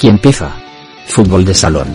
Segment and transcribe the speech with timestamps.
[0.00, 0.56] Aquí empieza.
[1.08, 1.86] Fútbol de salón.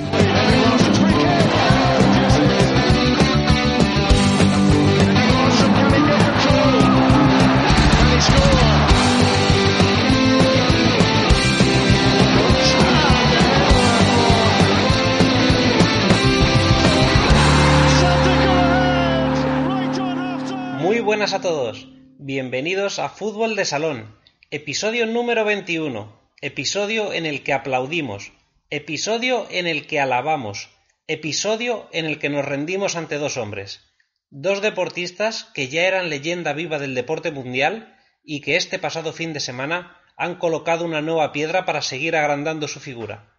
[20.78, 21.88] Muy buenas a todos.
[22.20, 24.16] Bienvenidos a Fútbol de Salón,
[24.52, 28.32] episodio número 21, episodio en el que aplaudimos,
[28.70, 30.70] episodio en el que alabamos,
[31.08, 33.82] episodio en el que nos rendimos ante dos hombres,
[34.30, 39.34] dos deportistas que ya eran leyenda viva del deporte mundial y que este pasado fin
[39.34, 43.34] de semana han colocado una nueva piedra para seguir agrandando su figura.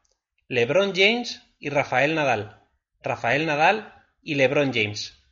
[0.48, 2.60] LeBron James y Rafael Nadal.
[3.04, 5.22] Rafael Nadal y LeBron James.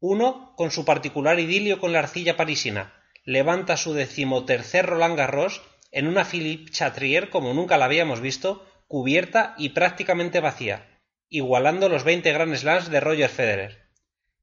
[0.00, 2.92] Uno, con su particular idilio con la arcilla parisina,
[3.24, 9.54] levanta su decimotercer Roland Garros en una Philippe Chatrier como nunca la habíamos visto, cubierta
[9.58, 13.88] y prácticamente vacía, igualando los 20 Grand Slams de Roger Federer.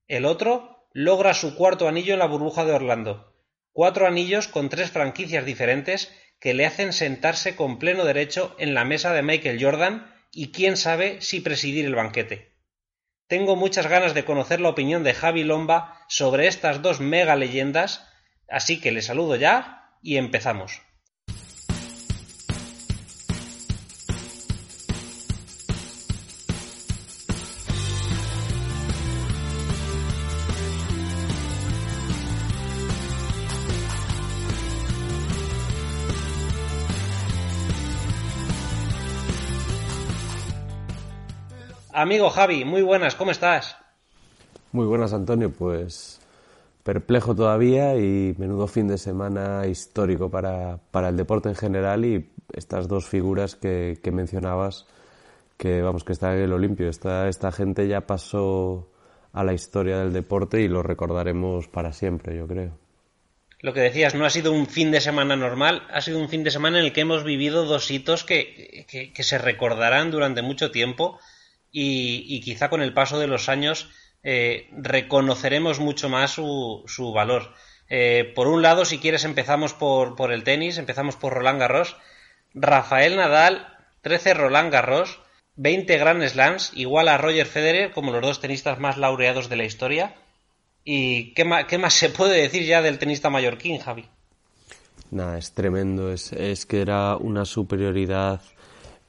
[0.07, 3.35] El otro logra su cuarto anillo en la burbuja de Orlando,
[3.71, 8.85] cuatro anillos con tres franquicias diferentes que le hacen sentarse con pleno derecho en la
[8.85, 12.53] mesa de Michael Jordan y quién sabe si presidir el banquete.
[13.27, 18.07] Tengo muchas ganas de conocer la opinión de Javi Lomba sobre estas dos mega leyendas,
[18.47, 20.81] así que le saludo ya y empezamos.
[41.97, 43.75] Amigo Javi, muy buenas, ¿cómo estás?
[44.71, 45.51] Muy buenas, Antonio.
[45.51, 46.21] Pues
[46.83, 52.29] perplejo todavía y menudo fin de semana histórico para, para el deporte en general y
[52.53, 54.85] estas dos figuras que, que, mencionabas,
[55.57, 56.87] que vamos, que está en el Olimpio.
[56.87, 58.91] Esta, esta gente ya pasó
[59.33, 62.77] a la historia del deporte y lo recordaremos para siempre, yo creo.
[63.61, 66.43] Lo que decías, no ha sido un fin de semana normal, ha sido un fin
[66.43, 70.43] de semana en el que hemos vivido dos hitos que, que, que se recordarán durante
[70.43, 71.17] mucho tiempo
[71.79, 73.89] y, quizá con el paso de los años
[74.23, 77.53] eh, reconoceremos mucho más su, su valor.
[77.89, 81.95] Eh, por un lado, si quieres, empezamos por, por, el tenis, empezamos por Roland Garros.
[82.55, 83.67] Rafael Nadal,
[84.01, 85.19] 13 Roland Garros,
[85.55, 89.65] 20 Grand Slams, igual a Roger Federer como los dos tenistas más laureados de la
[89.65, 90.15] historia.
[90.83, 94.05] ¿Y qué más, qué más se puede decir ya del tenista mallorquín, Javi?
[95.11, 96.11] Nada, es tremendo.
[96.11, 98.41] Es, es que era una superioridad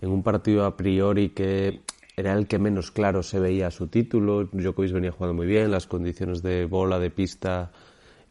[0.02, 1.80] en un partido a priori que
[2.18, 4.48] era el que menos claro se veía su título.
[4.50, 7.70] Djokovic venía jugando muy bien, las condiciones de bola, de pista,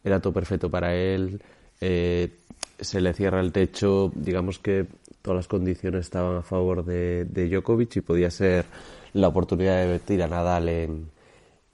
[0.04, 1.42] era todo perfecto para él.
[1.80, 2.36] Eh,
[2.78, 4.86] se le cierra el techo, digamos que
[5.22, 8.66] todas las condiciones estaban a favor de, de Djokovic y podía ser
[9.14, 11.10] la oportunidad de meter a Nadal en,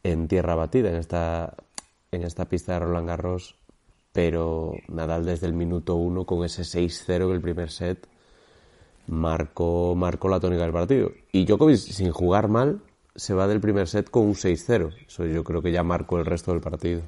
[0.05, 1.57] en tierra batida, en esta,
[2.13, 3.57] en esta pista de Roland Garros.
[4.13, 8.07] Pero Nadal desde el minuto uno con ese 6-0 en el primer set
[9.07, 11.13] marcó, marcó la tónica del partido.
[11.33, 12.81] Y Djokovic, sin jugar mal,
[13.15, 14.95] se va del primer set con un 6-0.
[15.07, 17.03] Eso yo creo que ya marcó el resto del partido.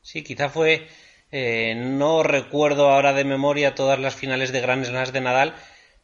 [0.00, 0.86] Sí, quizá fue.
[1.30, 5.54] Eh, no recuerdo ahora de memoria todas las finales de Grand Slams de Nadal,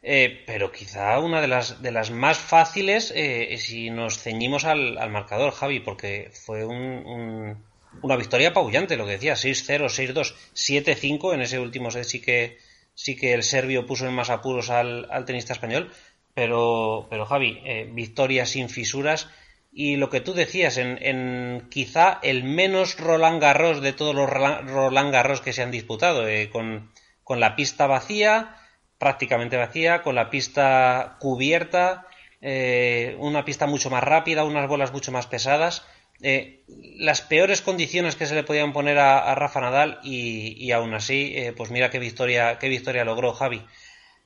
[0.01, 4.97] eh, pero quizá una de las, de las más fáciles eh, si nos ceñimos al,
[4.97, 7.63] al, marcador, Javi, porque fue un, un,
[8.01, 12.57] una victoria apabullante, lo que decía, 6-0, 6-2, 7-5 en ese último set sí que,
[12.99, 15.89] sí que el serbio puso en más apuros al, tenista español,
[16.33, 19.29] pero, pero Javi, eh, victoria sin fisuras
[19.71, 24.29] y lo que tú decías, en, en, quizá el menos Roland Garros de todos los
[24.29, 26.91] Roland Garros que se han disputado, eh, con,
[27.23, 28.57] con, la pista vacía,
[28.97, 32.05] prácticamente vacía, con la pista cubierta,
[32.41, 35.85] eh, una pista mucho más rápida, unas bolas mucho más pesadas.
[36.21, 36.63] Eh,
[36.97, 41.53] las peores condiciones que se le podían poner a, Rafa Nadal y, aún así, eh,
[41.55, 43.61] pues mira qué victoria, qué victoria logró Javi.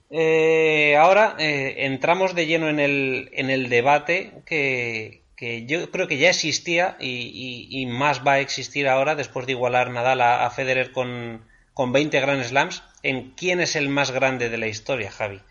[0.09, 6.17] Eh, ahora entramos de lleno en el, en el debate que, que, yo creo que
[6.17, 10.91] ya existía y, más va a existir ahora después de igualar Nadal a, a Federer
[10.91, 15.41] con, con 20 Grand Slams en quién es el más grande de la historia, Javi.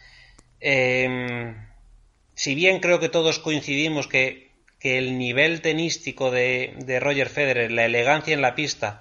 [2.34, 4.51] si bien creo que todos coincidimos que
[4.82, 9.00] que el nivel tenístico de, de, Roger Federer, la elegancia en la pista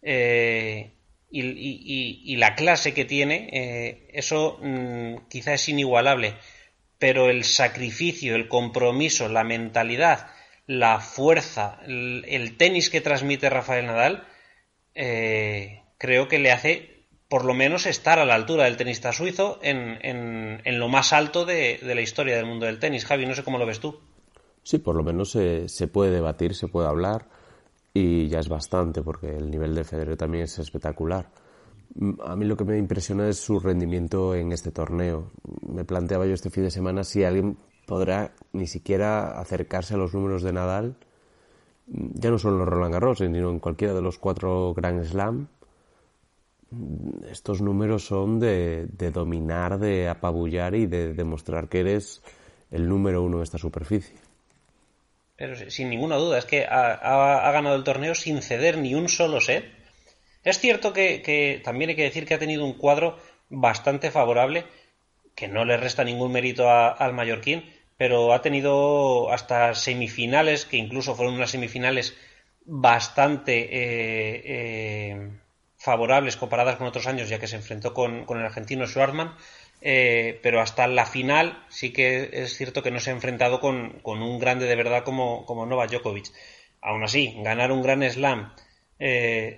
[0.00, 0.92] eh,
[1.28, 6.34] y, la clase que tiene, eh, eso mmm, quizá es inigualable.
[7.00, 10.28] Pero el sacrificio, el compromiso, la mentalidad,
[10.68, 14.28] la fuerza, el, tenis que transmite Rafael Nadal,
[14.94, 19.58] eh, creo que le hace por lo menos estar a la altura del tenista suizo
[19.60, 23.04] en, en, lo más alto de, la historia del mundo del tenis.
[23.04, 24.00] Javi, no sé cómo lo ves tú.
[24.66, 27.28] Sí, por lo menos se, se puede debatir, se puede hablar
[27.94, 31.30] y ya es bastante porque el nivel de Federer también es espectacular.
[32.24, 35.30] A mí lo que me impresiona es su rendimiento en este torneo.
[35.68, 40.12] Me planteaba yo este fin de semana si alguien podrá ni siquiera acercarse a los
[40.14, 40.96] números de Nadal,
[41.86, 45.46] ya no solo en Roland Garros, sino en cualquiera de los cuatro Grand Slam.
[47.30, 52.20] Estos números son de, dominar, de apabullar y de demostrar que eres
[52.72, 54.25] el número uno en esta superficie.
[55.36, 59.40] Pero sin ninguna duda, es que ha, ganado el torneo sin ceder ni un solo
[59.40, 59.64] set.
[60.42, 63.18] Es cierto que también hay que decir que ha tenido un cuadro
[63.48, 64.64] bastante favorable,
[65.34, 67.64] que no le resta ningún mérito al mallorquín,
[67.96, 72.16] pero ha tenido hasta semifinales, que incluso fueron unas semifinales
[72.64, 75.30] bastante eh, eh,
[75.76, 79.36] favorables comparadas con otros años, ya que se enfrentó con, el argentino Schwartzman,
[79.88, 84.00] eh, pero hasta la final sí que es cierto que no se ha enfrentado con,
[84.04, 86.32] un grande de verdad como, como Novak Djokovic.
[86.80, 88.52] Aún así, ganar un gran slam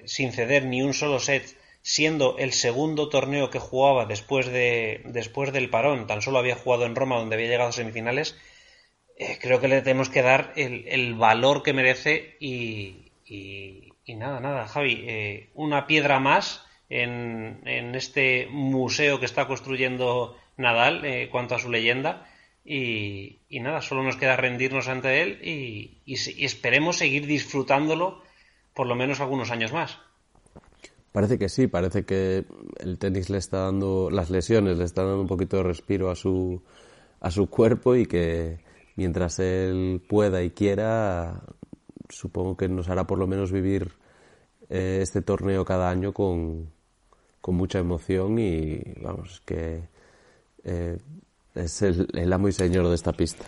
[0.04, 1.56] sin ceder ni un solo set
[1.88, 6.84] siendo el segundo torneo que jugaba después, de, después del parón, tan solo había jugado
[6.84, 8.36] en Roma donde había llegado a semifinales,
[9.16, 14.68] eh, creo que le tenemos que dar el, valor que merece y, y, nada, nada,
[14.68, 21.58] Javi, eh, una piedra más en, este museo que está construyendo Nadal eh, cuanto a
[21.58, 22.26] su leyenda
[22.64, 26.02] y, y, nada, solo nos queda rendirnos ante él y
[26.44, 28.22] esperemos seguir disfrutándolo
[28.74, 29.98] por lo menos algunos años más.
[31.12, 32.44] Parece que sí, parece que
[32.78, 36.14] el tenis le está dando, las lesiones le están dando un poquito de respiro a
[36.14, 36.62] su,
[37.20, 38.58] a su cuerpo y que
[38.94, 41.42] mientras él pueda y quiera,
[42.08, 43.92] supongo que nos hará por lo menos vivir
[44.68, 46.70] eh, este torneo cada año con,
[47.40, 49.82] con, mucha emoción y vamos, que
[50.64, 50.98] eh,
[51.54, 53.44] es el, amo y señor de esta pista.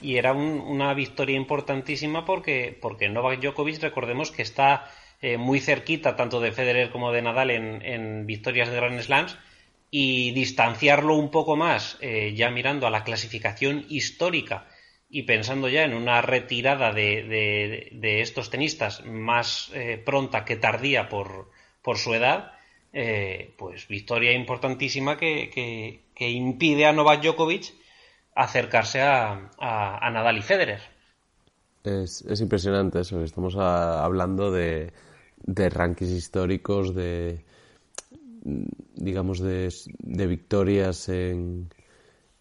[0.00, 4.90] Y era una victoria importantísima porque, porque Novak Djokovic, recordemos que está
[5.20, 9.36] eh, muy cerquita tanto de Federer como de Nadal en, victorias de Grand Slams
[9.90, 14.66] y distanciarlo un poco más eh, ya mirando a la clasificación histórica
[15.08, 17.22] y pensando ya en una retirada de,
[17.92, 19.70] de, estos tenistas más
[20.04, 21.48] pronta que tardía por,
[21.86, 22.50] por su edad,
[23.56, 27.72] pues victoria importantísima que, que, impide a Novak Djokovic
[28.34, 30.80] acercarse a, a, Nadal y Federer.
[31.84, 34.92] Es, es impresionante eso, estamos hablando de,
[35.44, 37.44] de rankings históricos, de
[38.96, 41.68] digamos de, de victorias en,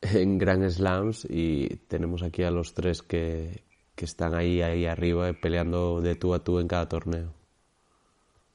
[0.02, 3.62] en Grand Slams y tenemos aquí a los tres que,
[3.94, 7.32] que están ahí, ahí arriba peleando de tú a tú en cada torneo.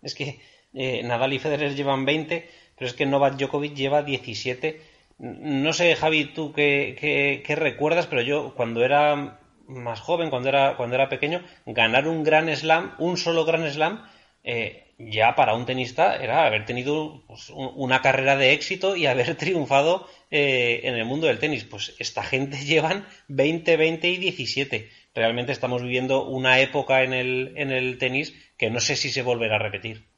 [0.02, 0.40] Es que
[0.74, 4.80] eh, Nadal y Federer llevan 20, pero es que Novak Djokovic lleva 17.
[5.18, 10.96] No sé, Javi, tú qué, recuerdas, pero yo cuando era más joven, cuando era, cuando
[10.96, 14.06] era pequeño, ganar un Grand Slam, un solo Grand Slam,
[14.42, 19.34] eh, ya para un tenista era haber tenido pues, una carrera de éxito y haber
[19.36, 21.64] triunfado eh, en el mundo del tenis.
[21.64, 24.90] Pues esta gente llevan 20, 20 y 17.
[25.14, 29.22] Realmente estamos viviendo una época en el, en el tenis que no sé si se
[29.22, 30.09] volverá a repetir.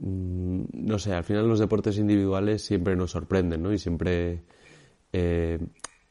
[0.00, 3.72] Mm, no sé, al final los deportes individuales siempre nos sorprenden, ¿no?
[3.72, 4.44] Y siempre
[5.12, 5.58] eh,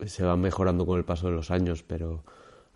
[0.05, 2.23] se van mejorando con el paso de los años, pero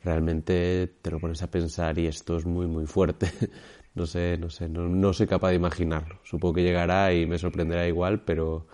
[0.04, 3.32] realmente te lo pones a pensar y esto es muy, muy fuerte.
[3.96, 6.20] no sé, no sé, no, no soy capaz de imaginarlo.
[6.24, 8.68] Supongo que llegará y me sorprenderá igual, pero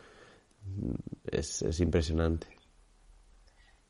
[1.26, 2.48] es, es impresionante.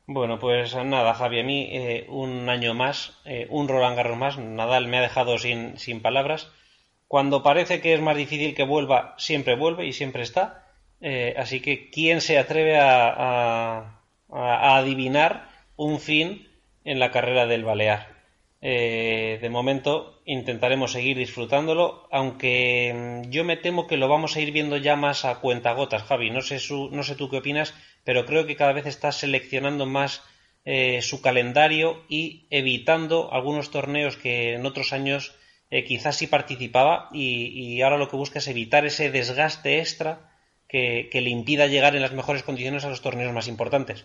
[0.08, 4.38] Bueno, pues nada, Javi, a mí eh, un año más, eh, un Roland Garros más,
[4.38, 6.52] Nadal me ha dejado sin, sin palabras.
[7.08, 10.66] Cuando parece que es más difícil que vuelva, siempre vuelve y siempre está.
[11.00, 16.48] Eh, así que, ¿quién se atreve a, a, a, adivinar un fin
[16.84, 18.16] en la carrera del Balear?
[18.62, 24.40] Eh, de momento intentaremos seguir disfrutándolo, aunque mm, yo me temo que lo vamos a
[24.40, 26.30] ir viendo ya más a cuentagotas, Javi.
[26.30, 26.58] No sé,
[26.90, 30.22] no sé tú qué opinas, pero creo que cada vez está seleccionando más
[30.64, 35.36] eh, su calendario y evitando algunos torneos que en otros años
[35.70, 40.30] eh, quizás sí participaba y, ahora lo que busca es evitar ese desgaste extra
[40.68, 44.04] que le impida llegar en las mejores condiciones a los torneos más importantes.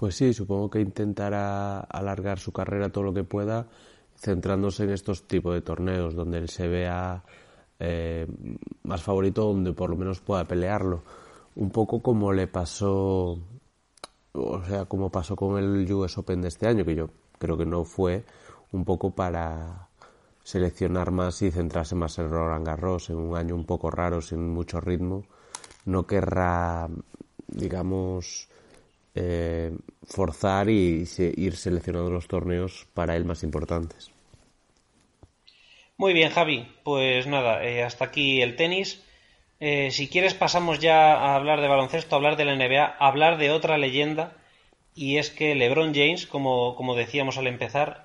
[0.00, 3.66] Pues sí, supongo que intentará alargar su carrera todo lo que pueda,
[4.16, 7.22] centrándose en estos tipos de torneos donde él se vea
[7.78, 8.26] eh,
[8.82, 11.02] más favorito, donde por lo menos pueda pelearlo.
[11.54, 13.40] Un poco como le pasó,
[14.32, 17.66] o sea, como pasó con el US Open de este año, que yo creo que
[17.66, 18.24] no fue
[18.72, 19.89] un poco para
[20.50, 24.48] seleccionar más y centrarse más en Roland Garros, en un año un poco raro, sin
[24.48, 25.24] mucho ritmo.
[25.84, 26.88] No querrá,
[27.46, 28.48] digamos,
[29.14, 29.72] eh,
[30.04, 34.10] forzar y ir seleccionando los torneos para él más importantes.
[35.96, 36.66] Muy bien, Javi.
[36.82, 39.02] Pues nada, eh, hasta aquí el tenis.
[39.60, 43.06] Eh, si quieres pasamos ya a hablar de baloncesto, a hablar de la NBA, a
[43.06, 44.36] hablar de otra leyenda.
[44.94, 48.02] Y es que LeBron James, como, como decíamos al empezar,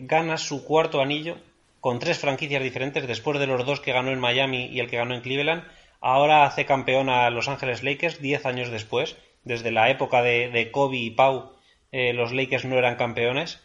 [0.00, 1.36] gana su cuarto anillo
[1.84, 4.96] con tres franquicias diferentes después de los dos que ganó en Miami y el que
[4.96, 5.64] ganó en Cleveland.
[6.00, 10.96] Ahora hace campeón a Los Ángeles Lakers diez años después desde la época de, Kobe
[10.96, 11.52] y Pau,
[11.92, 13.60] eh, los Lakers no eran campeones.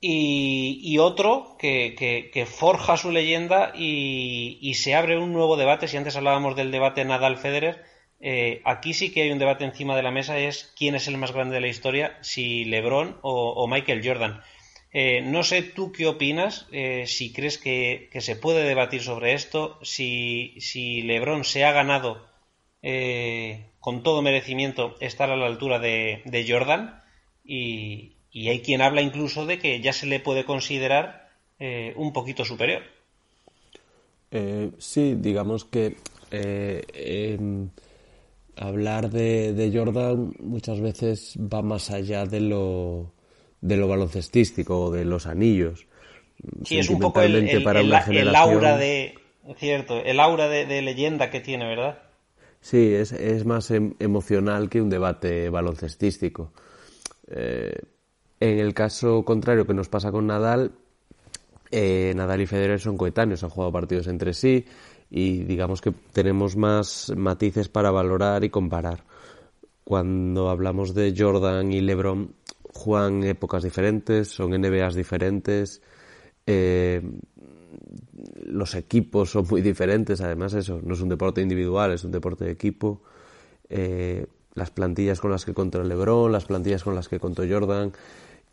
[0.00, 5.88] Y, otro que, forja su leyenda y, se abre un nuevo debate.
[5.88, 7.82] Si antes hablábamos del debate Nadal-Federer,
[8.20, 11.18] eh, aquí sí que hay un debate encima de la mesa: es quién es el
[11.18, 14.40] más grande de la historia, si LeBron o, Michael Jordan.
[14.94, 16.66] Eh, no sé tú qué opinas,
[17.06, 22.24] si crees que, se puede debatir sobre esto, si, si LeBron se ha ganado
[23.84, 27.02] con todo merecimiento estar a la altura de, Jordan
[27.44, 32.46] y, hay quien habla incluso de que ya se le puede considerar eh, un poquito
[32.46, 32.80] superior.
[34.30, 35.98] Eh, sí, digamos que
[36.30, 37.38] eh,
[38.56, 43.12] hablar de, Jordan muchas veces va más allá de lo,
[43.64, 45.86] de lo baloncestístico o de los anillos.
[46.64, 47.34] Sí, es un poco el,
[48.36, 49.14] aura de
[49.56, 51.98] cierto, el aura de leyenda que tiene, ¿verdad?
[52.64, 56.50] Sí, es, es más em, emocional que un debate baloncestístico.
[57.28, 57.78] Eh,
[58.40, 60.72] en el caso contrario que nos pasa con Nadal,
[61.70, 64.64] eh, Nadal y Federer son coetáneos, han jugado partidos entre sí
[65.10, 69.04] y digamos que tenemos más matices para valorar y comparar.
[69.84, 72.34] Cuando hablamos de Jordan y LeBron,
[72.74, 75.80] juegan épocas diferentes, son NBAs diferentes.
[76.46, 77.00] Eh,
[78.46, 82.44] los equipos son muy diferentes, además eso, no es un deporte individual, es un deporte
[82.44, 83.02] de equipo.
[83.68, 87.92] Eh, las plantillas con las que contó LeBron, las plantillas con las que contó Jordan,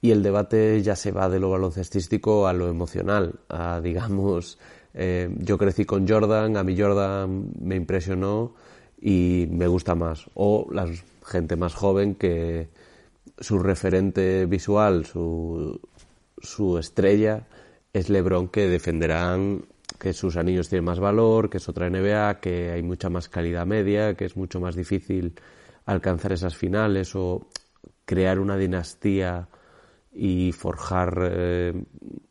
[0.02, 4.58] y el debate ya se va de lo baloncestístico a lo emocional, a digamos,
[4.94, 8.56] eh, yo crecí con Jordan, a mí Jordan me impresionó
[9.00, 10.26] y me gusta más.
[10.34, 10.88] O la
[11.26, 12.70] gente más joven que
[13.38, 15.80] su referente visual, su,
[16.38, 17.48] su estrella,
[17.94, 19.66] es LeBron que defenderán
[20.00, 23.66] que sus anillos tienen más valor, que es otra NBA, que hay mucha más calidad
[23.66, 25.36] media, que es mucho más difícil
[25.86, 27.48] alcanzar esas finales o
[28.06, 29.48] crear una dinastía
[30.12, 31.84] y forjar eh,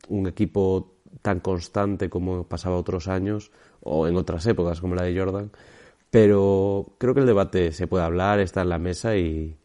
[0.08, 3.50] un equipo tan constante como pasaba otros años
[3.82, 5.50] o en otras épocas como la de Jordan.
[6.10, 9.56] Pero creo que el debate se puede hablar, está en la mesa y,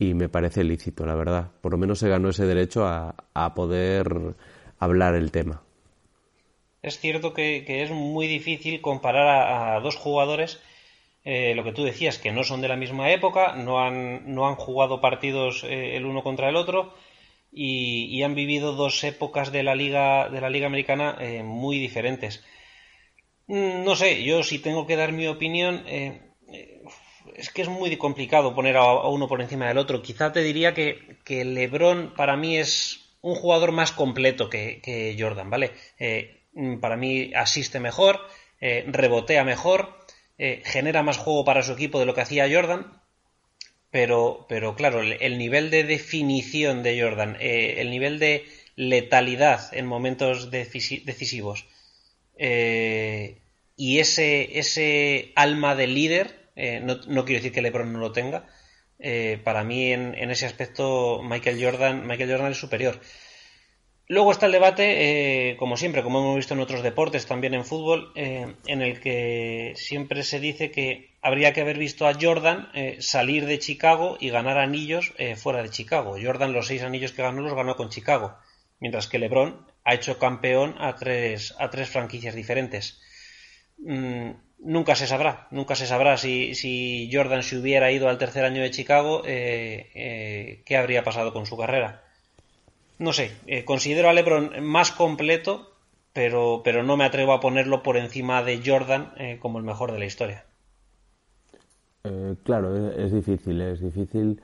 [0.00, 1.52] y me parece lícito, la verdad.
[1.60, 4.34] Por lo menos se ganó ese derecho a, a poder
[4.78, 5.62] hablar el tema.
[6.82, 10.58] Es cierto que, es muy difícil comparar a, dos jugadores,
[11.24, 14.48] eh, lo que tú decías, que no son de la misma época, no han, no
[14.48, 16.94] han jugado partidos eh, el uno contra el otro
[17.52, 22.42] y, han vivido dos épocas de la liga, de la liga americana eh, muy diferentes.
[23.48, 25.84] Mm, no sé, yo si tengo que dar mi opinión,
[27.36, 30.02] es que es muy complicado poner a, uno por encima del otro.
[30.02, 35.72] Quizá te diría que, LeBron para mí es un jugador más completo que, Jordan, ¿vale?
[35.98, 38.20] Eh, mm, para mí asiste mejor,
[38.60, 39.98] eh, rebotea mejor,
[40.38, 43.00] eh, genera más juego para su equipo de lo que hacía Jordan,
[43.90, 48.46] pero, pero claro, el, nivel de definición de Jordan, el nivel de
[48.76, 51.66] letalidad en momentos decisivos
[53.80, 56.39] y ese, ese alma de líder,
[56.82, 58.46] no, no quiero decir que LeBron no lo tenga,
[59.02, 63.00] eh, para mí en, ese aspecto Michael Jordan, Michael Jordan es superior.
[64.08, 67.64] Luego está el debate, eh, como siempre, como hemos visto en otros deportes, también en
[67.64, 72.70] fútbol, eh, en el que siempre se dice que habría que haber visto a Jordan
[72.98, 76.16] salir de Chicago y ganar anillos fuera de Chicago.
[76.20, 78.36] Jordan los seis anillos que ganó los ganó con Chicago,
[78.80, 83.00] mientras que LeBron ha hecho campeón a tres, a tres franquicias diferentes.
[83.78, 84.30] Mm,
[84.62, 88.70] nunca se sabrá, nunca se sabrá si, Jordan se hubiera ido al tercer año de
[88.70, 92.02] Chicago, eh, eh, qué habría pasado con su carrera.
[92.98, 95.72] No sé, eh, considero a LeBron más completo,
[96.12, 99.98] pero, pero no me atrevo a ponerlo por encima de Jordan como el mejor de
[99.98, 100.44] la historia.
[102.44, 104.40] claro, es, difícil, es difícil.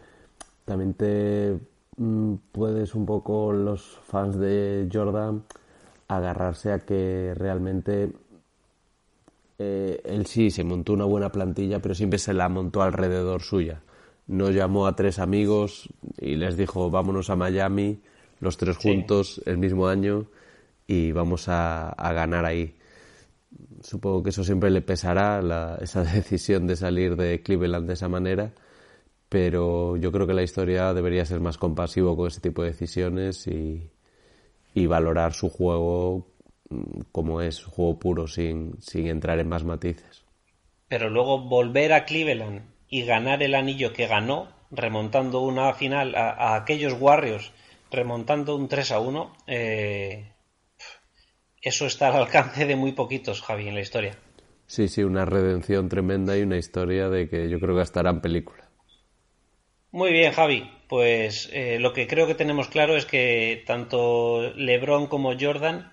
[0.65, 1.59] También te
[1.97, 5.43] mm, puedes un poco los fans de Jordan
[6.09, 8.13] agarrarse a que realmente
[9.59, 13.83] eh, él sí se montó una buena plantilla, pero siempre se la montó alrededor suya.
[14.27, 18.01] No llamó a tres amigos y les dijo vámonos a Miami,
[18.41, 20.27] los tres juntos, el mismo año,
[20.87, 22.77] y vamos a, ganar ahí.
[23.83, 28.53] Supongo que eso siempre le pesará, esa decisión de salir de Cleveland de esa manera,
[29.29, 33.47] pero yo creo que la historia debería ser más compasivo con ese tipo de decisiones
[33.47, 33.91] y,
[34.75, 36.27] y valorar su juego
[37.13, 40.25] como es, juego puro, sin, sin entrar en más matices.
[40.89, 46.55] Pero luego volver a Cleveland y ganar el anillo que ganó, remontando una final a,
[46.55, 47.53] aquellos Warriors,
[47.91, 50.33] remontando un 3 a 1, eh,
[51.63, 54.17] eso está al alcance de muy poquitos, Javi, en la historia.
[54.67, 58.21] Sí, sí, una redención tremenda y una historia de que yo creo que estará en
[58.21, 58.69] película.
[59.93, 60.71] Muy bien, Javi.
[60.89, 65.93] Pues eh, lo que creo que tenemos claro es que tanto LeBron como Jordan,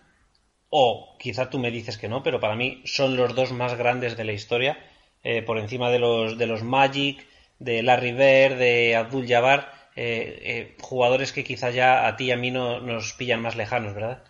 [0.76, 4.18] o quizá tú me dices que no, pero para mí son los dos más grandes
[4.18, 4.78] de la historia,
[5.24, 7.26] eh, por encima de los, de los Magic,
[7.60, 12.38] de Larry Bird, de Abdul Jabbar, eh, jugadores que quizá ya a ti y a
[12.38, 14.24] mí no, nos pillan más lejanos, ¿verdad?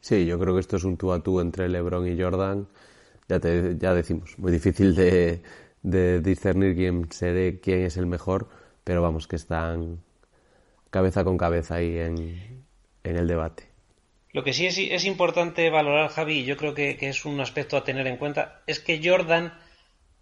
[0.00, 2.66] Sí, yo creo que esto es un tú a tú entre LeBron y Jordan.
[3.28, 5.40] Ya, te, ya decimos, muy difícil de,
[6.20, 8.48] discernir quién, seré, quién es el mejor
[8.86, 10.00] pero vamos, que están
[10.90, 12.64] cabeza con cabeza ahí en,
[13.02, 13.68] el debate.
[14.36, 17.84] Lo que sí es, importante valorar, Javi, y yo creo que, es un aspecto a
[17.84, 19.58] tener en cuenta, es que Jordan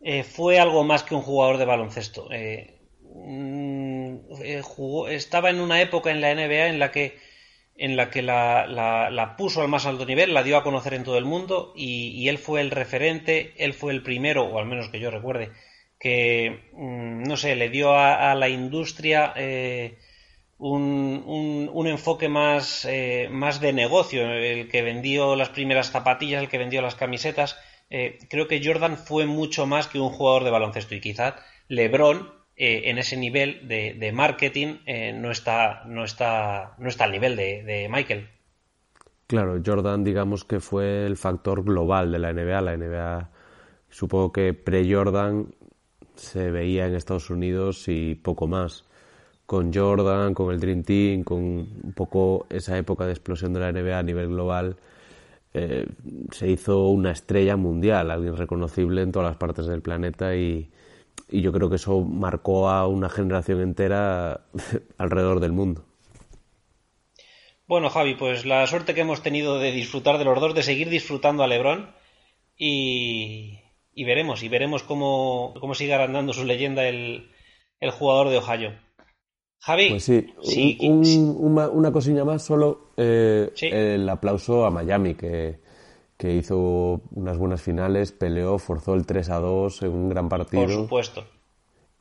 [0.00, 2.28] eh, fue algo más que un jugador de baloncesto.
[2.30, 4.62] Eh, mm, eh,
[5.08, 10.06] estaba en una época en la NBA en la que, la, puso al más alto
[10.06, 13.74] nivel, la dio a conocer en todo el mundo y, él fue el referente, él
[13.74, 15.50] fue el primero, o al menos que yo recuerde,
[15.98, 19.34] que, mm, no sé, le dio a, la industria
[20.72, 26.48] un, un, enfoque más, eh, más de negocio, el que vendió las primeras zapatillas, el
[26.48, 27.58] que vendió las camisetas.
[27.90, 31.34] Eh, creo que Jordan fue mucho más que un jugador de baloncesto y quizás
[31.68, 34.76] LeBron en ese nivel de, marketing
[35.14, 38.28] no, está, no, está, no está al nivel de, de Michael.
[39.26, 42.60] Claro, Jordan digamos que fue el factor global de la NBA.
[42.60, 43.30] La NBA
[43.90, 45.52] supongo que pre-Jordan
[46.14, 48.83] se veía en Estados Unidos y poco más.
[49.46, 53.72] Con Jordan, con el Dream Team, con un poco esa época de explosión de la
[53.72, 54.76] NBA a nivel global,
[55.56, 55.86] eh,
[56.32, 60.68] se hizo una estrella mundial, alguien reconocible en todas las partes del planeta y,
[61.28, 64.40] yo creo que eso marcó a una generación entera
[64.98, 65.84] alrededor del mundo.
[67.66, 70.90] Bueno, Javi, pues la suerte que hemos tenido de disfrutar de los dos, de seguir
[70.90, 71.90] disfrutando a Lebron
[72.56, 73.60] y,
[73.94, 77.30] y veremos, y veremos cómo, cómo sigue agrandando su leyenda el,
[77.80, 78.72] el jugador de Ohio.
[79.64, 79.88] Javi.
[79.88, 80.26] Pues sí,
[80.78, 85.58] una, cosilla más, solo eh, el aplauso a Miami, que,
[86.18, 90.64] que, hizo unas buenas finales, peleó, forzó el 3 a 2 en un gran partido.
[90.64, 91.24] Por supuesto.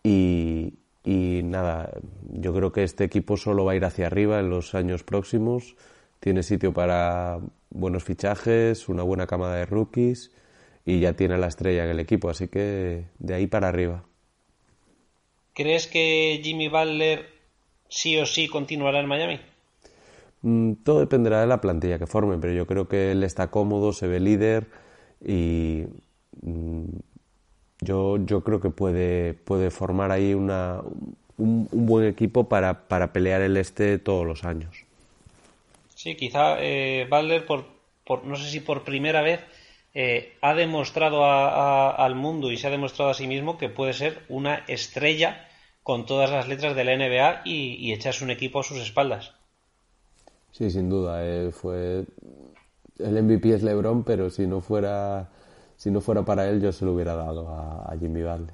[0.03, 0.73] Y,
[1.05, 1.89] y nada,
[2.33, 5.77] yo creo que este equipo solo va a ir hacia arriba en los años próximos.
[6.19, 10.31] Tiene sitio para buenos fichajes, una buena camada de rookies
[10.85, 14.03] y ya tiene la estrella en el equipo, así que de ahí para arriba.
[15.53, 17.32] ¿Crees que Jimmy Butler
[17.93, 19.39] sí o sí continuará en Miami?
[20.41, 23.93] Mm, todo dependerá de la plantilla que forme, pero yo creo que él está cómodo,
[23.93, 24.67] se ve líder
[25.23, 25.83] y
[26.41, 26.85] mm,
[27.81, 30.81] yo, yo creo que puede, puede formar ahí una,
[31.37, 34.85] un, buen equipo para, para, pelear el este todos los años.
[35.95, 37.65] Sí, quizá eh, Butler, por,
[38.05, 39.39] por, no sé si por primera vez,
[39.93, 44.23] eh, ha demostrado al mundo y se ha demostrado a sí mismo que puede ser
[44.27, 45.47] una estrella
[45.83, 49.33] con todas las letras de la NBA y, echarse un equipo a sus espaldas.
[50.51, 51.25] Sí, sin duda.
[51.25, 52.05] Eh, fue
[52.99, 55.29] el MVP es LeBron, pero si no fuera
[55.75, 58.53] si no fuera para él, yo se lo hubiera dado a, Jimmy Butler.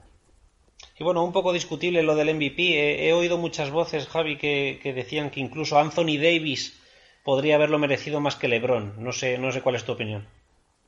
[0.97, 3.07] Y bueno, un poco discutible lo del MVP.
[3.07, 6.79] he oído muchas voces, Javi, que, que, decían que incluso Anthony Davis
[7.23, 8.95] podría haberlo merecido más que LeBron.
[8.97, 10.25] No sé, no sé cuál es tu opinión.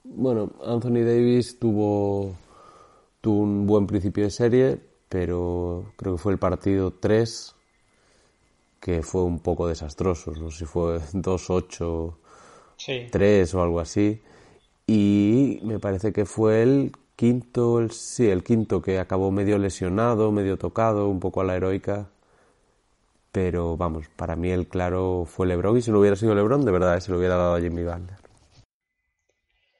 [0.03, 2.35] Bueno, Anthony Davis tuvo,
[3.21, 4.79] tuvo un buen principio de serie,
[5.11, 7.53] pero creo que fue el partido 3
[8.79, 10.31] que fue un poco desastroso.
[10.31, 12.15] No sé si fue 2-8,
[13.11, 14.21] 3 o algo así.
[14.87, 20.31] Y me parece que fue el quinto, el, sí, el quinto que acabó medio lesionado,
[20.31, 22.09] medio tocado, un poco a la heroica.
[23.33, 26.71] Pero vamos, para mí el claro fue LeBron y si no hubiera sido LeBron, de
[26.71, 28.17] verdad se lo hubiera dado a Jimmy Butler.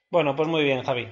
[0.09, 1.07] Bueno, pues muy bien, Javi.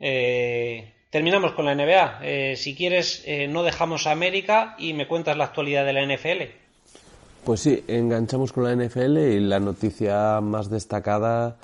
[0.00, 2.20] Eh, terminamos con la NBA.
[2.22, 6.02] Eh, si quieres, eh, no dejamos a América y me cuentas la actualidad de la
[6.02, 6.42] NFL.
[7.44, 11.58] Pues sí, enganchamos con la NFL y la noticia más destacada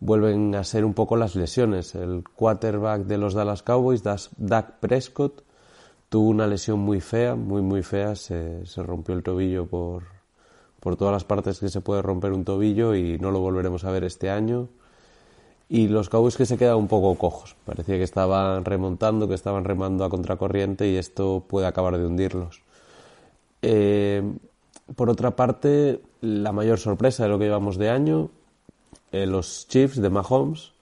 [0.00, 1.94] vuelven a ser un poco las lesiones.
[1.94, 5.44] El quarterback de los Dallas Cowboys, Dak Prescott,
[6.08, 10.04] tuvo una lesión muy fea, muy muy fea, se, se rompió el tobillo por,
[10.80, 13.90] por todas las partes que se puede romper un tobillo y no lo volveremos a
[13.90, 14.70] ver este año.
[15.68, 17.56] Y los Cowboys que se quedan un poco cojos.
[17.64, 22.62] Parecía que estaban remontando, que estaban remando a contracorriente y esto puede acabar de hundirlos.
[23.62, 24.22] Eh,
[24.94, 28.30] por otra parte, la mayor sorpresa de lo que llevamos de año,
[29.10, 30.72] eh, los Chiefs de Mahomes.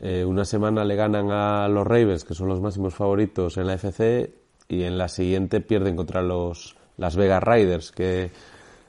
[0.00, 3.74] Eh, una semana le ganan a los Ravens, que son los máximos favoritos en la
[3.74, 4.32] FC,
[4.68, 8.30] y en la siguiente pierden contra los Las Vegas Riders, que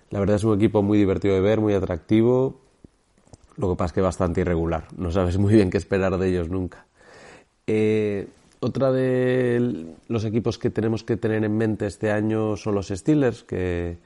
[0.10, 2.60] la verdad es un equipo muy divertido de ver, muy atractivo.
[3.60, 4.86] Lo que pasa es que bastante irregular.
[4.98, 6.86] No sabes muy bien qué esperar de ellos nunca.
[7.68, 8.26] Eh,
[8.62, 13.44] otra de los equipos que tenemos que tener en mente este año son los Steelers,
[13.44, 13.98] que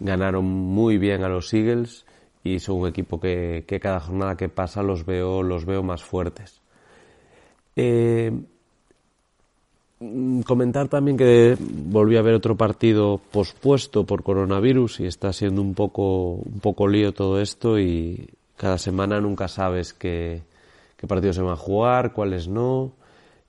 [0.00, 2.06] ganaron muy bien a los Eagles
[2.42, 6.62] y son un equipo que, cada jornada que pasa los veo, los veo más fuertes.
[7.76, 8.32] Eh,
[10.46, 15.74] comentar también que volví a ver otro partido pospuesto por coronavirus y está siendo un
[15.74, 20.42] poco, un poco lío todo esto y cada semana nunca sabes qué,
[20.96, 22.92] qué partidos se van a jugar, cuáles no.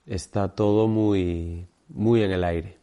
[0.06, 2.76] Está todo muy, muy en el aire.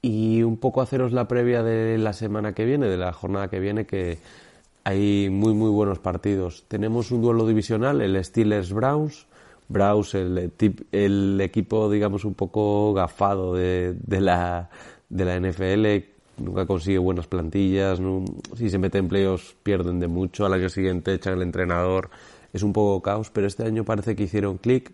[0.00, 3.58] Y un poco haceros la previa de la semana que viene, de la jornada que
[3.58, 4.18] viene, que
[4.84, 6.64] hay muy, muy buenos partidos.
[6.68, 9.26] Tenemos un duelo divisional, el Steelers Browns,
[10.14, 10.52] el,
[10.92, 14.70] el, equipo, digamos, un poco gafado de, la,
[15.08, 18.00] de la NFL, nunca consigue buenas plantillas,
[18.56, 22.10] si se mete en playoffs pierden de mucho, al año siguiente echan el entrenador,
[22.52, 24.92] es un poco caos, pero este año parece que hicieron clic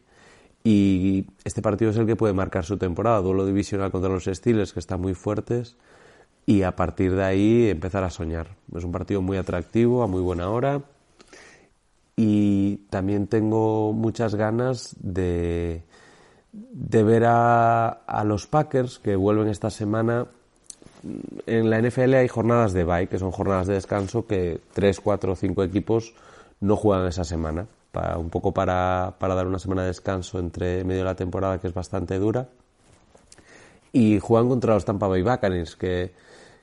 [0.63, 4.73] y este partido es el que puede marcar su temporada, duelo divisional contra los Steelers
[4.73, 5.77] que están muy fuertes
[6.47, 8.49] y a partir de ahí empezar a soñar.
[8.75, 10.83] Es un partido muy atractivo, a muy buena hora
[12.17, 15.83] y también tengo muchas ganas de,
[16.53, 20.27] de ver a, a, los Packers que vuelven esta semana.
[21.47, 25.33] En la NFL hay jornadas de bye, que son jornadas de descanso que tres, cuatro
[25.33, 26.15] o cinco equipos
[26.61, 27.67] no juegan esa semana.
[27.93, 31.61] Para, un poco para, para dar una semana de descanso entre medio de la temporada
[31.61, 32.49] que es bastante dura.
[33.93, 36.13] Y juegan contra los Tampa Bay Buccaneers, que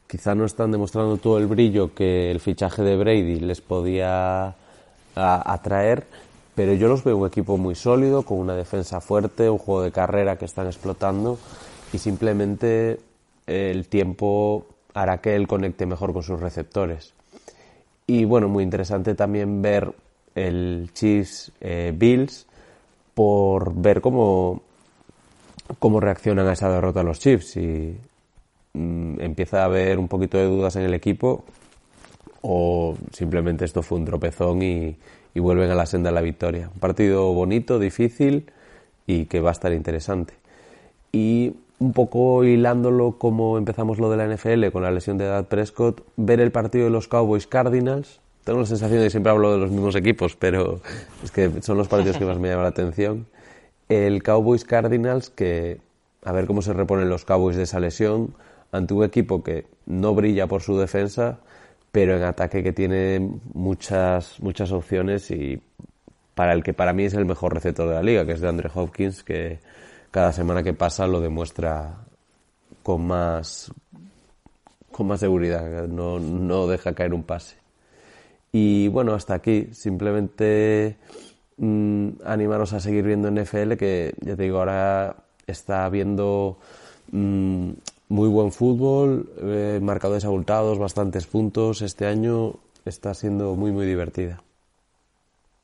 [0.08, 4.56] quizá no están demostrando todo el brillo que el fichaje de Brady les podía
[5.16, 6.06] atraer,
[6.56, 9.92] pero yo los veo un equipo muy sólido, con una defensa fuerte, un juego de
[9.92, 11.38] carrera que están explotando
[11.94, 13.00] y simplemente
[13.48, 17.14] el tiempo hará que él conecte mejor con sus receptores.
[18.08, 19.94] Y bueno, muy interesante también ver
[20.36, 22.46] el Chiefs eh, Bills
[23.14, 24.62] por ver cómo,
[25.80, 27.58] cómo reaccionan a esa derrota los Chiefs.
[27.58, 27.96] Y
[28.74, 31.44] mm, empieza a haber un poquito de dudas en el equipo
[32.42, 34.98] o simplemente esto fue un tropezón y,
[35.36, 36.70] vuelven a la senda de la victoria.
[36.74, 38.46] Un partido bonito, difícil
[39.08, 40.34] y que va a estar interesante.
[41.12, 45.46] Y un poco hilándolo como empezamos lo de la NFL con la lesión de Dad
[45.46, 48.20] Prescott, ver el partido de los Cowboys Cardinals.
[48.44, 50.80] Tengo la sensación de que siempre hablo de los mismos equipos, pero
[51.24, 53.26] es que son los partidos que más me llaman la atención.
[53.90, 55.80] El Cowboys Cardinals, que
[56.24, 58.36] a ver cómo se reponen los Cowboys de esa lesión
[58.72, 61.40] ante un equipo que no brilla por su defensa,
[61.92, 65.60] pero en ataque que tiene muchas, muchas opciones y
[66.36, 68.50] para el que para mí es el mejor receptor de la liga, que es de
[68.50, 69.60] Andre Hopkins, que
[70.12, 71.96] cada semana que pasa lo demuestra
[72.84, 73.72] con más,
[74.92, 77.56] con más seguridad, no, no deja caer un pase.
[78.52, 80.98] Y bueno, hasta aquí, simplemente
[81.58, 85.16] mm, animaros a seguir viendo NFL, que ya te digo, ahora
[85.48, 86.58] está viendo
[87.12, 87.72] mm,
[88.10, 91.82] muy buen fútbol, eh, marcadores abultados, bastantes puntos.
[91.82, 94.44] Este año está siendo muy, muy divertida.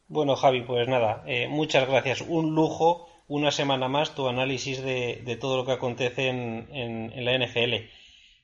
[0.07, 2.21] Bueno, Javi, pues nada, eh, muchas gracias.
[2.21, 7.73] Un lujo, una semana más, tu análisis de, todo lo que acontece en, la NFL.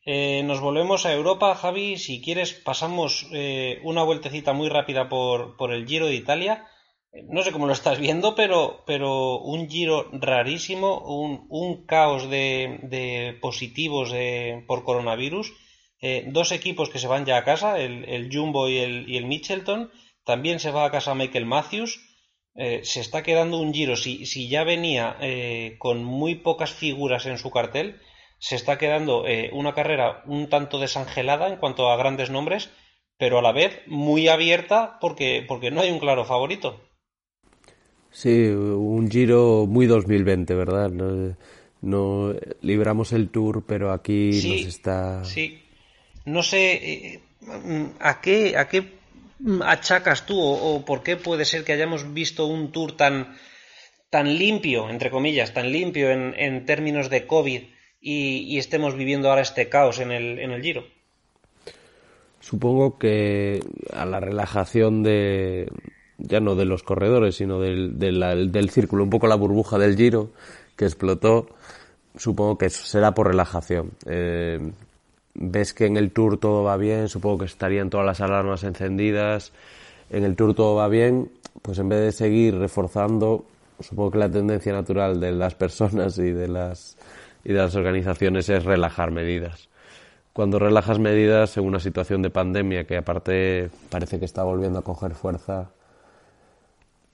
[0.05, 1.97] Eh, nos volvemos a Europa, Javi.
[1.97, 3.27] Si quieres, pasamos
[3.83, 6.67] una vueltecita muy rápida por, el Giro de Italia
[7.29, 12.79] no sé cómo lo estás viendo, pero, pero un giro rarísimo, un, un caos de,
[12.83, 15.53] de positivos de, por coronavirus.
[16.01, 19.17] Eh, dos equipos que se van ya a casa, el, el Jumbo y el, y
[19.17, 19.91] el, Mitchelton.
[20.25, 22.01] También se va a casa Michael Matthews.
[22.55, 23.95] Eh, se está quedando un giro.
[23.95, 27.99] Si, si ya venía eh, con muy pocas figuras en su cartel,
[28.39, 32.69] se está quedando una carrera un tanto desangelada en cuanto a grandes nombres,
[33.17, 36.81] pero a la vez muy abierta porque, porque no hay un claro favorito.
[38.13, 40.91] Sí, un giro muy 2020, ¿verdad?
[41.81, 45.25] No, libramos el tour, pero aquí nos está.
[45.25, 45.63] Sí.
[46.25, 47.19] No sé eh,
[47.99, 48.83] a qué, a qué
[49.63, 53.35] achacas tú o, por qué puede ser que hayamos visto un tour tan,
[54.09, 57.61] tan limpio, entre comillas, tan limpio en, en términos de COVID
[58.01, 60.83] y, y, estemos viviendo ahora este caos en el, en el giro.
[62.39, 63.61] Supongo que
[63.93, 65.69] a la relajación de,
[66.17, 70.31] ya no de los corredores, sino del, del, círculo, un poco la burbuja del giro
[70.75, 71.47] que explotó,
[72.17, 73.91] supongo que será por relajación.
[74.05, 74.59] Eh,
[75.33, 79.51] ves que en el tour todo va bien, supongo que estarían todas las alarmas encendidas,
[80.09, 83.45] en el tour todo va bien, pues en vez de seguir reforzando,
[83.79, 86.97] supongo que la tendencia natural de las personas y de las,
[87.43, 89.69] y de las organizaciones es relajar medidas.
[90.33, 94.83] Cuando relajas medidas en una situación de pandemia que aparte parece que está volviendo a
[94.83, 95.69] coger fuerza,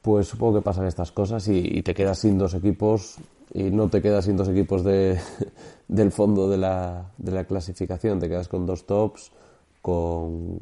[0.02, 3.18] pues supongo que pasan estas cosas y, te quedas sin dos equipos
[3.54, 5.20] y no te quedas sin dos equipos de,
[5.88, 9.32] del fondo de la, de la clasificación, te quedas con dos tops,
[9.82, 10.60] con,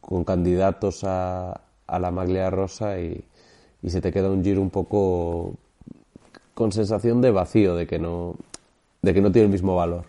[0.00, 3.24] con candidatos a, a la maglia rosa y,
[3.82, 5.54] y se te queda un giro un poco
[6.54, 8.36] con sensación de vacío, de que no,
[9.02, 10.04] de que no tiene el mismo valor.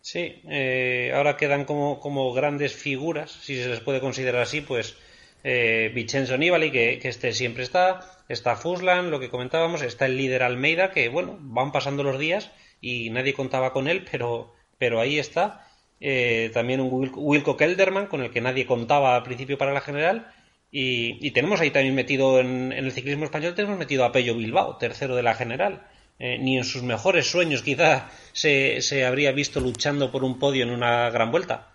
[0.00, 4.96] Sí, eh, ahora quedan como, como grandes figuras, si se les puede considerar así, pues
[5.42, 10.42] eh, Vincenzo Nibali, que, este siempre está, está Fuslan, lo que comentábamos, está el líder
[10.42, 15.18] Almeida, que bueno, van pasando los días y nadie contaba con él, pero, pero ahí
[15.18, 15.68] está.
[16.00, 20.32] Eh, también un Wilco Kelderman, con el que nadie contaba al principio para la general.
[20.70, 25.16] Y, tenemos ahí también metido en, el ciclismo español, tenemos metido a Pello Bilbao, tercero
[25.16, 25.86] de la general.
[26.18, 30.64] Eh, ni en sus mejores sueños quizá se, se habría visto luchando por un podio
[30.64, 31.72] en una gran vuelta.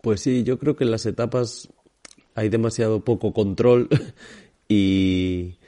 [0.00, 1.68] Pues sí, yo creo que las etapas
[2.34, 3.88] hay demasiado poco control
[4.68, 5.58] y,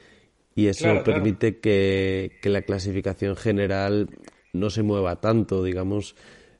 [0.55, 4.09] eso permite Que, la clasificación general
[4.53, 6.15] no se mueva tanto, digamos.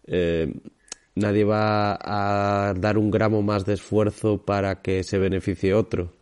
[0.08, 0.52] Eh,
[1.16, 6.14] nadie va a dar un gramo más de esfuerzo para que se beneficie otro.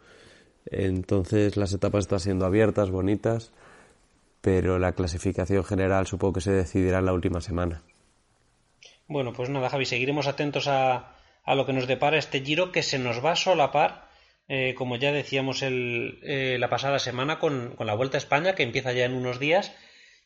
[0.65, 3.51] Entonces las etapas están siendo abiertas, bonitas,
[4.41, 7.81] pero la clasificación general supongo que se decidirá en la última semana.
[9.07, 12.83] Bueno, pues nada, Javi, seguiremos atentos a, a lo que nos depara este giro que
[12.83, 14.08] se nos va a solapar,
[14.49, 18.63] eh, como ya decíamos el, eh, la pasada semana, con, la Vuelta a España, que
[18.63, 19.73] empieza ya en unos días.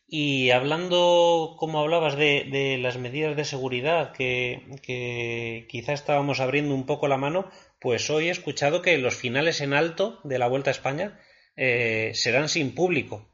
[0.07, 6.86] Y hablando, como hablabas, de, las medidas de seguridad, que, que, quizá estábamos abriendo un
[6.86, 10.69] poco la mano, pues hoy he escuchado que los finales en alto de la Vuelta
[10.69, 11.19] a España
[11.55, 13.29] eh, serán sin público.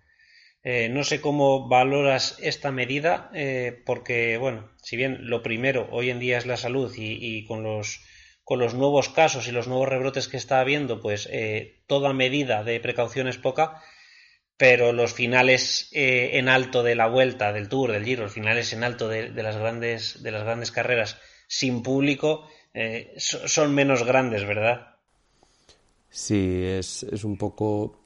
[0.63, 6.09] Eh, no sé cómo valoras esta medida, eh, porque, bueno, si bien lo primero hoy
[6.09, 8.01] en día es la salud y, con, los,
[8.49, 12.63] con los nuevos casos y los nuevos rebrotes que está habiendo, pues eh, toda medida
[12.63, 13.79] de precaución es poca,
[14.57, 18.83] pero los finales en alto de la vuelta, del Tour, del Giro, los finales en
[18.83, 22.47] alto de, las, grandes, carreras sin público
[23.17, 24.95] son menos grandes, ¿verdad?
[26.09, 27.99] Sí, es, un poco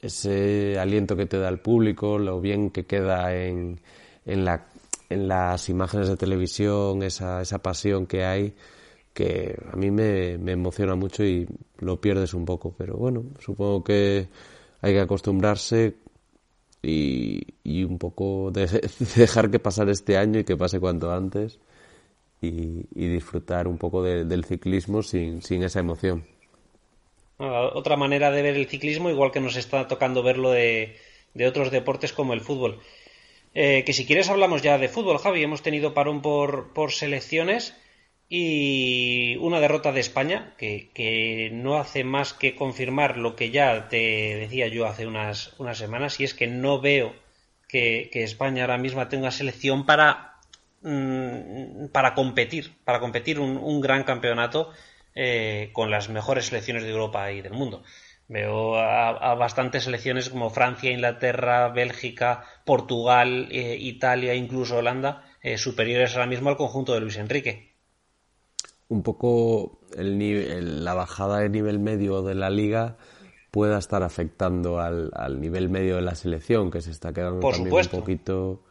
[0.00, 3.80] ese aliento que te da el público, lo bien que queda en,
[4.24, 4.68] en, la,
[5.10, 8.54] en las imágenes de televisión, esa pasión que hay,
[9.18, 11.44] que a mí me, me emociona mucho y
[11.78, 12.72] lo pierdes un poco.
[12.78, 14.28] Pero bueno, supongo que
[14.80, 15.96] hay que acostumbrarse
[16.80, 18.52] y, y un poco
[19.16, 21.58] dejar que pasar este año y que pase cuanto antes
[22.40, 26.24] y, y disfrutar un poco del ciclismo sin, sin esa emoción
[27.38, 30.96] otra manera de ver el ciclismo, igual que nos está tocando verlo de,
[31.34, 32.80] de otros deportes como el fútbol.
[33.54, 35.42] Eh, que si quieres hablamos ya de fútbol, Javi.
[35.42, 37.76] Hemos tenido parón por, por selecciones
[38.28, 43.88] y una derrota de España que, que, no hace más que confirmar lo que ya
[43.88, 47.14] te decía yo hace unas, unas semanas y es que no veo
[47.68, 50.34] que, que España ahora misma tenga selección para,
[50.82, 54.72] mm, para competir, para competir un, un gran campeonato
[55.20, 57.82] eh, con las mejores selecciones de Europa y del mundo.
[58.28, 66.14] Veo a, bastantes selecciones como Francia, Inglaterra, Bélgica, Portugal, eh, Italia, incluso Holanda, eh, superiores
[66.14, 67.67] ahora mismo al conjunto de Luis Enrique.
[68.88, 72.96] Un poco el, la bajada de nivel medio de la liga
[73.50, 77.86] pueda estar afectando al, nivel medio de la selección, que se está quedando también un
[77.86, 78.64] poquito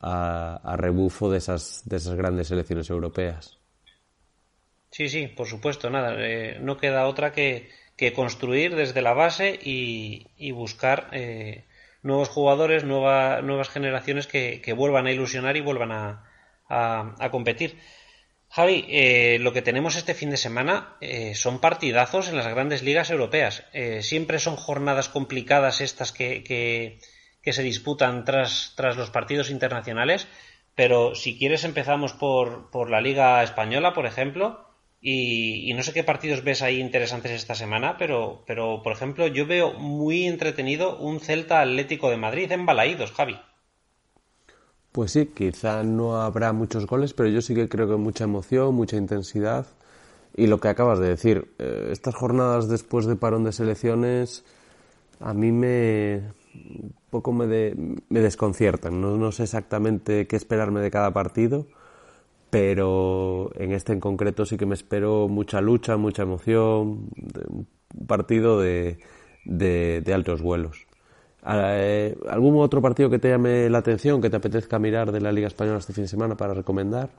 [0.00, 3.58] a, a, rebufo de esas, de esas grandes selecciones europeas.
[4.92, 9.58] Sí, sí, por supuesto, nada, eh, no queda otra que, que, construir desde la base
[9.62, 11.64] y, y buscar eh,
[12.02, 16.24] nuevos jugadores, nueva, nuevas generaciones que, que, vuelvan a ilusionar y vuelvan a,
[16.68, 17.78] a, competir.
[18.54, 20.96] Javi, eh, lo que tenemos este fin de semana
[21.34, 23.64] son partidazos en las grandes ligas europeas.
[24.00, 26.98] siempre son jornadas complicadas estas que,
[27.42, 30.28] se disputan tras, tras los partidos internacionales,
[30.74, 34.66] pero si quieres empezamos por, por la Liga Española, por ejemplo.
[35.04, 39.46] Y, no sé qué partidos ves ahí interesantes esta semana, pero, pero por ejemplo, yo
[39.46, 43.36] veo muy entretenido un Celta Atlético de Madrid en Balaídos, Javi.
[44.92, 48.74] Pues sí, quizá no habrá muchos goles, pero yo sí que creo que mucha emoción,
[48.74, 49.66] mucha intensidad.
[50.36, 54.44] Y lo que acabas de decir, eh, estas jornadas después de parón de selecciones
[55.20, 56.22] a mí me
[57.10, 57.46] poco me,
[58.08, 59.00] me desconciertan.
[59.00, 61.66] No, sé exactamente qué esperarme de cada partido,
[62.50, 67.10] pero en este en concreto sí que me espero mucha lucha, mucha emoción,
[67.48, 67.68] un
[68.08, 68.98] partido de,
[69.44, 70.86] de altos vuelos.
[71.46, 75.32] Eh, ¿Algún otro partido que te llame la atención, que te apetezca mirar de la
[75.32, 77.10] Liga Española este fin de semana para recomendar?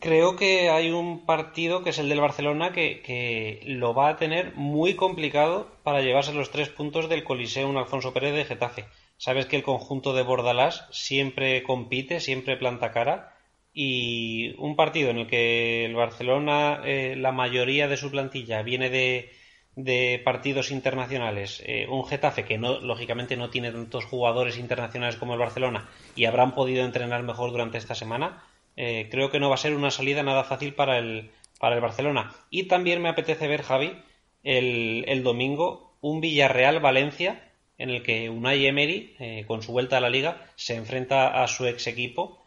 [0.00, 4.54] Creo que hay un partido que es el del Barcelona que, lo va a tener
[4.54, 8.84] muy complicado para llevarse los tres puntos del Coliseo Alfonso Pérez de Getafe.
[9.16, 13.34] Sabes que el conjunto de Bordalás siempre compite, siempre planta cara
[13.74, 18.90] y un partido en el que el Barcelona, eh, la mayoría de su plantilla viene
[18.90, 19.32] de,
[19.78, 25.34] de partidos internacionales, eh, un Getafe que no, lógicamente no tiene tantos jugadores internacionales como
[25.34, 28.42] el Barcelona y habrán podido entrenar mejor durante esta semana,
[28.76, 31.80] eh, creo que no va a ser una salida nada fácil para el, para el
[31.80, 32.34] Barcelona.
[32.50, 33.92] Y también me apetece ver, Javi,
[34.42, 40.00] el, el domingo un Villarreal-Valencia en el que Unai Emery, eh, con su vuelta a
[40.00, 42.42] la liga, se enfrenta a su ex equipo.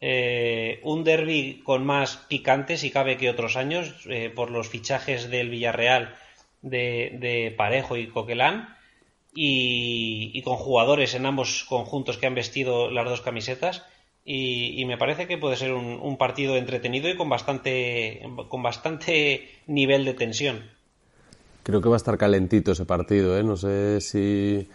[0.00, 6.14] un derby con más picantes, si cabe, que otros años, por los fichajes del Villarreal
[6.62, 8.76] de, Parejo y Coquelán
[9.34, 13.84] y, con jugadores en ambos conjuntos que han vestido las dos camisetas
[14.24, 20.04] y, me parece que puede ser un, partido entretenido y con bastante, con bastante nivel
[20.04, 20.70] de tensión.
[21.62, 23.42] Creo que va a estar calentito ese partido, ¿eh?
[23.42, 24.68] no sé si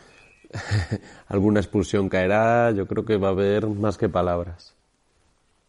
[1.27, 4.75] alguna expulsión caerá, yo creo que va a haber más que palabras.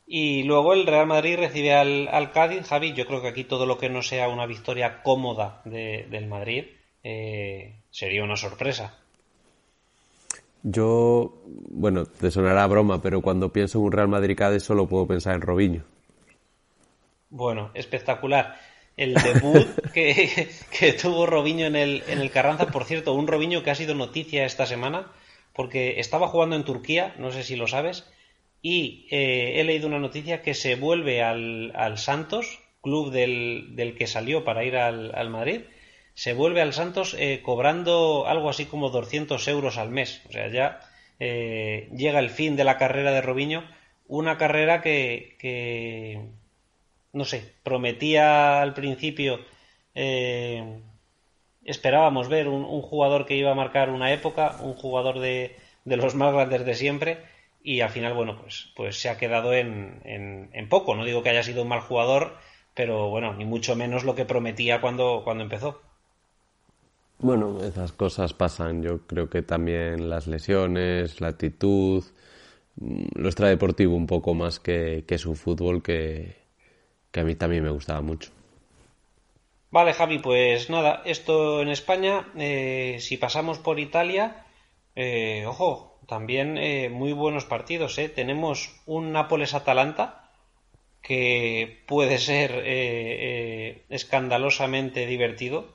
[0.06, 2.66] Y luego el Real Madrid recibe al, al, Cádiz.
[2.68, 6.66] Javi, yo creo que aquí todo lo que no sea una victoria cómoda del Madrid
[7.02, 8.98] eh, sería una sorpresa.
[10.62, 15.34] Yo, bueno, te sonará broma, pero cuando pienso en un Real Madrid-Cádiz solo puedo pensar
[15.34, 15.82] en Robinho.
[17.30, 18.58] Bueno, espectacular.
[18.96, 23.62] El debut que, que, tuvo Robinho en el, en el Carranza, por cierto, un Robinho
[23.62, 25.12] que ha sido noticia esta semana,
[25.52, 28.10] porque estaba jugando en Turquía, no sé si lo sabes,
[28.68, 34.42] y eh, he leído una noticia que se vuelve al, Santos, club del, que salió
[34.42, 35.60] para ir al, Madrid,
[36.14, 40.20] se vuelve al Santos eh, cobrando algo así como 200 euros al mes.
[40.28, 40.80] O sea, ya
[41.20, 43.62] eh, llega el fin de la carrera de Robinho,
[44.08, 46.26] una carrera que,
[47.12, 49.38] no sé, prometía al principio,
[51.64, 56.16] esperábamos ver un, jugador que iba a marcar una época, un jugador de, de los
[56.16, 57.35] más grandes de siempre,
[57.66, 60.94] y al final, bueno, pues, pues se ha quedado en, en, poco.
[60.94, 62.36] No digo que haya sido un mal jugador,
[62.74, 65.82] pero bueno, ni mucho menos lo que prometía cuando, cuando empezó.
[67.18, 68.84] Bueno, esas cosas pasan.
[68.84, 72.04] Yo creo que también las lesiones, la actitud,
[72.76, 76.36] mm, lo extradeportivo un poco más que, que su fútbol, que,
[77.10, 78.30] que a mí también me gustaba mucho.
[79.72, 82.28] Vale, Javi, pues nada, esto en España.
[82.36, 84.45] Eh, si pasamos por Italia,
[84.96, 87.98] eh, ojo, también eh, muy buenos partidos.
[87.98, 88.08] ¿eh?
[88.08, 90.30] Tenemos un Nápoles-Atalanta
[91.02, 95.74] que puede ser eh, escandalosamente divertido.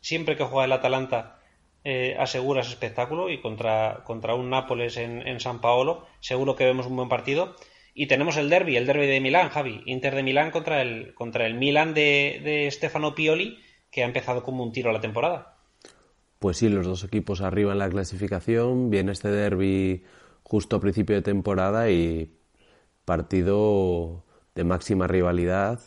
[0.00, 1.36] siempre que juega el Atalanta
[2.18, 7.08] aseguras espectáculo y contra, contra un Nápoles en, San Paolo seguro que vemos un buen
[7.08, 7.56] partido.
[7.94, 9.82] Y tenemos el derby, el derby de Milán, Javi.
[9.86, 13.58] Inter de Milán contra el, contra el Milán de, de Stefano Pioli,
[13.90, 15.59] que ha empezado como un tiro a la temporada.
[16.40, 18.88] Pues sí, los dos equipos arriba en la clasificación.
[18.88, 20.04] Viene este derby
[20.42, 22.34] justo a principio de temporada y
[23.04, 24.24] partido
[24.54, 25.80] de máxima rivalidad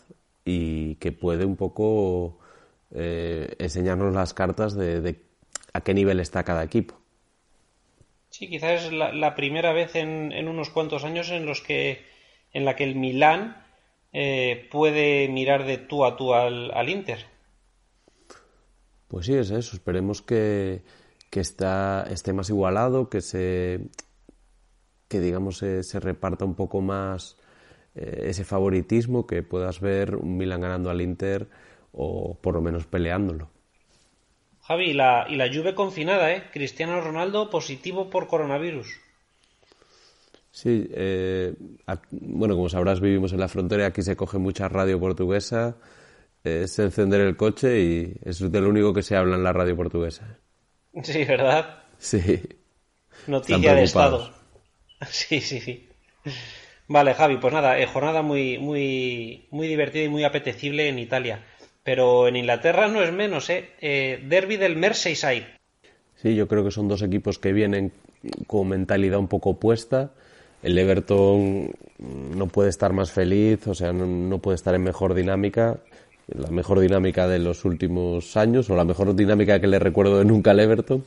[0.45, 2.37] y que puede un poco
[2.91, 5.23] eh, enseñarnos las cartas de,
[5.73, 7.01] a qué nivel está cada equipo.
[8.29, 12.05] Sí, quizás es la, primera vez en, unos cuantos años en los que
[12.53, 13.65] en la que el Milán
[14.11, 17.32] eh, puede mirar de tú a tú al Inter.
[19.13, 19.75] Pues sí, es eso.
[19.75, 20.81] Esperemos que,
[21.31, 23.79] está, esté más igualado, que se
[25.07, 27.37] que digamos se, reparta un poco más
[27.93, 31.47] eh, ese favoritismo, que puedas ver un Milan ganando al Inter
[31.91, 33.51] o por lo menos peleándolo.
[34.61, 36.49] Javi, y la, y la Juve confinada, ¿eh?
[36.51, 38.99] Cristiano Ronaldo positivo por coronavirus.
[40.49, 41.53] Sí, eh,
[42.09, 45.77] bueno, como sabrás, vivimos en la frontera, aquí se coge mucha radio portuguesa,
[46.43, 49.75] es encender el coche y es de lo único que se habla en la radio
[49.75, 50.39] portuguesa.
[51.01, 51.83] Sí, ¿verdad?
[51.97, 52.41] Sí.
[53.27, 54.33] Noticia de Estado.
[55.09, 55.89] Sí, sí, sí.
[56.87, 61.43] Vale, Javi, pues nada, eh, jornada muy, muy, muy divertida y muy apetecible en Italia.
[61.83, 63.71] Pero en Inglaterra no es menos, ¿eh?
[63.81, 65.47] eh derby del Merseyside.
[66.21, 67.91] Sí, yo creo que son dos equipos que vienen
[68.47, 70.11] con mentalidad un poco opuesta.
[70.61, 75.79] el Everton no puede estar más feliz, o sea, no, puede estar en mejor dinámica,
[76.27, 80.25] la mejor dinámica de los últimos años, o la mejor dinámica que le recuerdo de
[80.25, 81.03] nunca al Everton,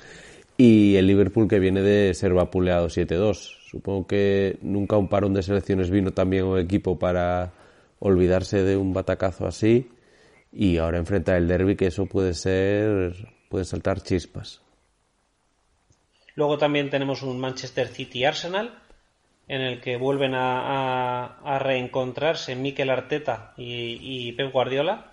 [0.57, 3.71] y el Liverpool que viene de ser vapuleado 7-2.
[3.71, 7.53] Supongo que nunca un parón de selecciones vino también un equipo para
[7.99, 9.91] olvidarse de un batacazo así,
[10.53, 13.15] y ahora enfrenta el derby que eso puede ser,
[13.49, 14.61] puede saltar chispas.
[16.35, 18.83] Luego también tenemos un Manchester City Arsenal,
[19.49, 25.13] en el que vuelven a, reencontrarse Mikel Arteta y, Pep Guardiola.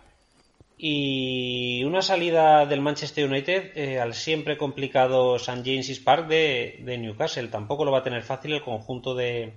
[0.78, 5.62] Y una salida del Manchester United eh, al siempre complicado St.
[5.64, 7.48] James's Park de, Newcastle.
[7.48, 9.54] Tampoco lo va a tener fácil el conjunto de,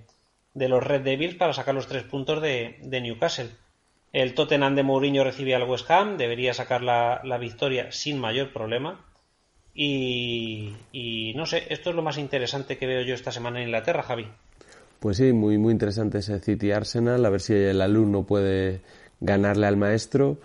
[0.53, 3.49] los Red Devils para sacar los tres puntos de, Newcastle.
[4.13, 9.03] El Tottenham de Mourinho recibe al West Ham, debería sacar la, victoria sin mayor problema.
[9.73, 13.65] Y, y, no sé, esto es lo más interesante que veo yo esta semana en
[13.65, 14.27] Inglaterra, Javi.
[14.99, 18.81] Pues sí, muy, muy interesante ese City Arsenal, a ver si el alumno puede
[19.19, 20.37] ganarle al maestro.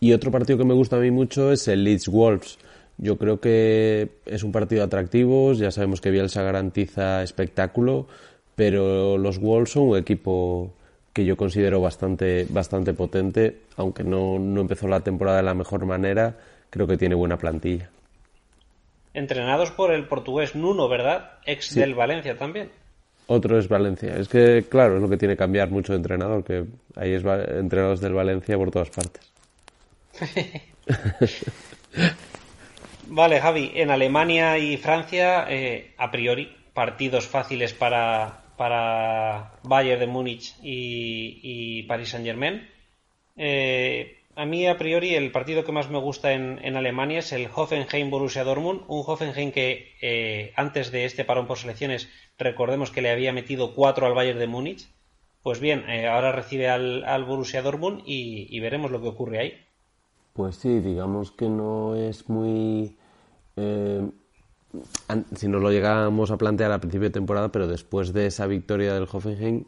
[0.00, 2.58] Y otro partido que me gusta a mí mucho es el Leeds Wolves.
[2.96, 8.06] Yo creo que es un partido atractivo, ya sabemos que Bielsa garantiza espectáculo,
[8.56, 10.72] pero los Wolves son un equipo
[11.12, 15.84] que yo considero bastante, bastante potente, aunque no, no empezó la temporada de la mejor
[15.86, 16.36] manera,
[16.70, 17.90] creo que tiene buena plantilla.
[19.14, 21.38] Entrenados por el portugués Nuno, ¿verdad?
[21.44, 22.70] Ex del Valencia también.
[23.30, 24.16] Otro es Valencia.
[24.16, 26.64] Es que, claro, es lo que tiene que cambiar mucho de entrenador, que
[26.96, 29.30] ahí es entrenados del Valencia por todas partes.
[33.06, 33.72] vale, Javi.
[33.74, 41.40] En Alemania y Francia, eh, a priori, partidos fáciles para, para Bayern de Múnich y,
[41.42, 42.66] y Paris Saint-Germain.
[43.36, 47.48] Eh, a mí, a priori, el partido que más me gusta en, Alemania es el
[47.48, 48.82] Hoffenheim-Borussia Dortmund.
[48.86, 52.08] Un Hoffenheim que eh, antes de este parón por selecciones,
[52.38, 54.88] recordemos que le había metido cuatro al Bayern de Múnich.
[55.42, 59.52] Pues bien, eh, ahora recibe al, Borussia Dortmund y, veremos lo que ocurre ahí.
[60.32, 62.96] Pues sí, digamos que no es muy...
[63.56, 64.08] Eh,
[65.34, 68.94] si nos lo llegamos a plantear a principio de temporada, pero después de esa victoria
[68.94, 69.64] del Hoffenheim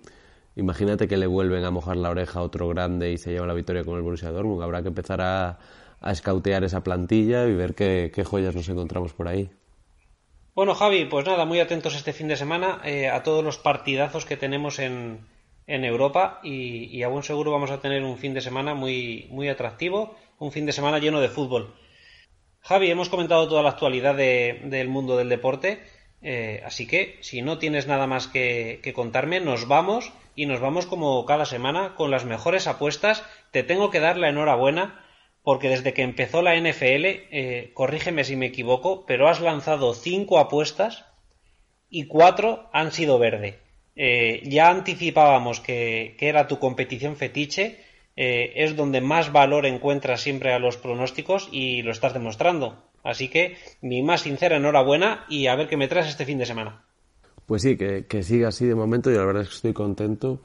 [0.57, 3.55] Imagínate que le vuelven a mojar la oreja a otro grande y se lleva la
[3.55, 4.63] victoria con el Borussia Dortmund.
[4.63, 5.59] Habrá que empezar a,
[6.01, 9.51] a escautear esa plantilla y ver qué, joyas nos encontramos por ahí.
[10.61, 14.27] Bueno, Javi, pues nada, muy atentos este fin de semana eh, a todos los partidazos
[14.27, 15.27] que tenemos en,
[15.67, 19.49] en Europa y, a buen seguro vamos a tener un fin de semana muy, muy
[19.49, 21.75] atractivo, un fin de semana lleno de fútbol.
[22.61, 25.83] Javi, hemos comentado toda la actualidad del mundo del deporte,
[26.21, 30.85] eh, así que si no tienes nada más que contarme, nos vamos y nos vamos
[30.85, 33.25] como cada semana con las mejores apuestas.
[33.51, 35.00] Te tengo que dar la enhorabuena
[35.43, 40.39] porque desde que empezó la NFL, eh, corrígeme si me equivoco, pero has lanzado cinco
[40.39, 41.05] apuestas
[41.89, 43.59] y cuatro han sido verde.
[43.97, 47.79] Eh, ya anticipábamos que, era tu competición fetiche,
[48.17, 52.83] eh, es donde más valor encuentras siempre a los pronósticos y lo estás demostrando.
[53.03, 56.47] Así que mi más sincera enhorabuena y a ver qué me traes este fin de
[56.47, 56.85] semana.
[57.47, 60.43] Pues sí, que, que siga así de momento y la verdad es que estoy contento.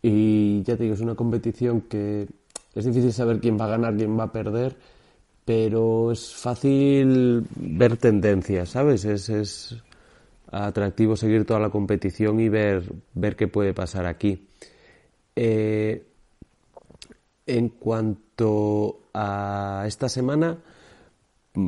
[0.00, 2.28] Y ya te digo, es una competición que
[2.74, 4.76] es difícil saber quién va a ganar, quién va a perder,
[5.44, 9.04] pero es fácil ver tendencias, ¿sabes?
[9.04, 9.76] Es, es
[10.50, 14.46] atractivo seguir toda la competición y ver, ver qué puede pasar aquí.
[15.36, 16.04] Eh,
[17.46, 20.58] en cuanto a esta semana,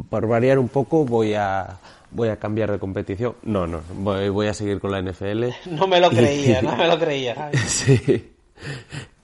[0.09, 1.79] por variar un poco, voy a,
[2.11, 3.35] voy a cambiar de competición.
[3.43, 5.45] No, no, voy, a seguir con la NFL.
[5.71, 7.51] No me lo creía, no me lo creía.
[7.67, 8.33] sí.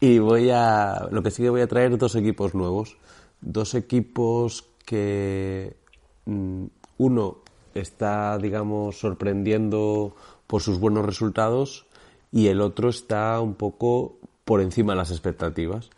[0.01, 2.97] Y voy a, lo que sí que voy a traer dos equipos nuevos.
[3.40, 5.76] Dos equipos que
[6.24, 6.64] mm,
[6.99, 7.38] uno
[7.74, 10.14] está, digamos, sorprendiendo
[10.47, 11.86] por sus buenos resultados
[12.32, 15.90] y el otro está un poco por encima de las expectativas.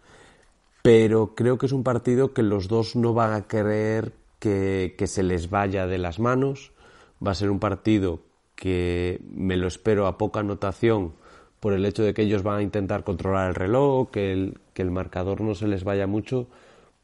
[0.82, 5.06] Pero creo que es un partido que los dos no van a querer que, que
[5.06, 6.72] se les vaya de las manos
[7.24, 8.20] Va a ser un partido
[8.54, 11.14] que me lo espero a poca anotación
[11.60, 14.82] por el hecho de que ellos van a intentar controlar el reloj, que el, que
[14.82, 16.46] el marcador no se les vaya mucho,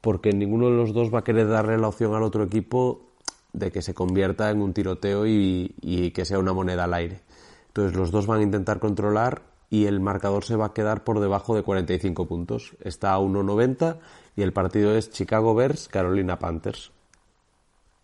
[0.00, 3.14] porque ninguno de los dos va a querer darle la opción al otro equipo
[3.55, 7.20] de que se convierta en un tiroteo y, que sea una moneda al aire.
[7.68, 11.20] Entonces los dos van a intentar controlar y el marcador se va a quedar por
[11.20, 12.76] debajo de 45 puntos.
[12.84, 13.98] Está a 1.90
[14.36, 16.92] y el partido es Chicago Bears, Carolina Panthers.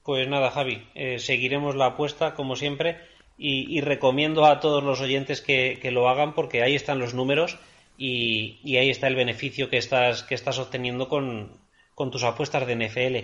[0.05, 2.97] Pues nada, Javi, eh, seguiremos la apuesta como siempre
[3.43, 7.59] y, recomiendo a todos los oyentes que, lo hagan porque ahí están los números
[7.97, 11.59] y, ahí está el beneficio que estás, que estás obteniendo con,
[11.95, 13.17] con tus apuestas de NFL.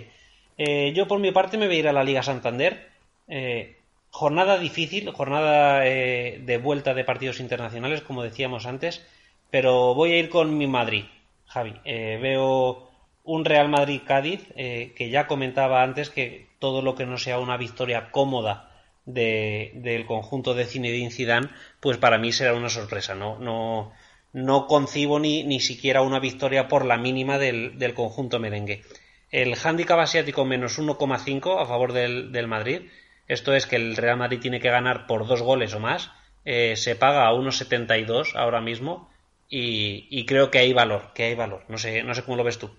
[0.57, 2.89] Eh, yo por mi parte me voy a ir a la Liga Santander.
[3.27, 3.77] Eh,
[4.09, 9.05] jornada difícil, jornada eh, de vuelta de partidos internacionales, como decíamos antes,
[9.51, 11.05] pero voy a ir con mi Madrid,
[11.45, 11.73] Javi.
[11.85, 12.89] Eh, veo
[13.23, 17.57] un Real Madrid-Cádiz, eh, que ya comentaba antes que todo lo que no sea una
[17.57, 18.66] victoria cómoda
[19.07, 21.49] del conjunto de Zinedine Zidane,
[21.79, 23.15] pues para mí será una sorpresa.
[23.15, 23.93] No, no,
[24.33, 28.83] no concibo ni, ni siquiera una victoria por la mínima del, del conjunto merengue.
[29.31, 32.81] El handicap asiático menos 1,5 a favor del, del, Madrid.
[33.27, 36.11] Esto es que el Real Madrid tiene que ganar por dos goles o más.
[36.45, 39.09] Eh, se paga a 1,72 ahora mismo.
[39.49, 41.63] Y, y, creo que hay valor, que hay valor.
[41.69, 42.69] No sé, no sé cómo lo ves tú.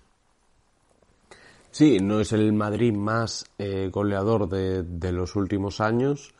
[1.71, 6.33] Sí, no es el Madrid más eh, goleador de, de, los últimos años,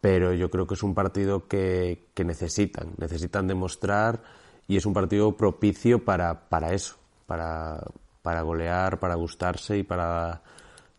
[0.00, 4.22] pero yo creo que es un partido que, que necesitan, necesitan demostrar
[4.68, 6.96] y es un partido propicio para, para eso,
[7.26, 7.80] para,
[8.22, 10.42] para golear, para gustarse y para,